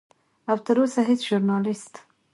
[0.49, 1.93] او تر اوسه هیڅ ژورنالست